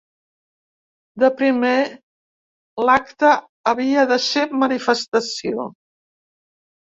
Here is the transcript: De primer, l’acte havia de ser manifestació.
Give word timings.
De 1.23 1.27
primer, 1.41 1.81
l’acte 2.89 3.33
havia 3.73 4.05
de 4.13 4.17
ser 4.29 4.45
manifestació. 4.65 5.69